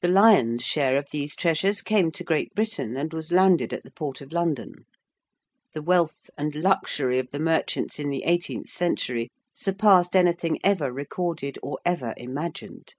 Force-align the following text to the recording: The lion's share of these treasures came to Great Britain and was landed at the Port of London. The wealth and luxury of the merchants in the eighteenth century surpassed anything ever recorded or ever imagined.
The 0.00 0.08
lion's 0.08 0.64
share 0.64 0.96
of 0.96 1.10
these 1.12 1.36
treasures 1.36 1.82
came 1.82 2.10
to 2.12 2.24
Great 2.24 2.54
Britain 2.54 2.96
and 2.96 3.12
was 3.12 3.30
landed 3.30 3.74
at 3.74 3.82
the 3.84 3.90
Port 3.90 4.22
of 4.22 4.32
London. 4.32 4.86
The 5.74 5.82
wealth 5.82 6.30
and 6.38 6.54
luxury 6.54 7.18
of 7.18 7.28
the 7.32 7.38
merchants 7.38 7.98
in 7.98 8.08
the 8.08 8.22
eighteenth 8.22 8.70
century 8.70 9.28
surpassed 9.52 10.16
anything 10.16 10.58
ever 10.64 10.90
recorded 10.90 11.58
or 11.62 11.78
ever 11.84 12.14
imagined. 12.16 12.94